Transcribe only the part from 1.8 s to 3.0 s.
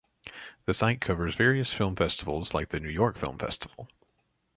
festivals like the New